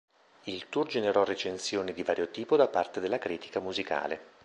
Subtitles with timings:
[0.45, 4.29] Il tour generò recensioni di vario tipo da parte della critica musicale.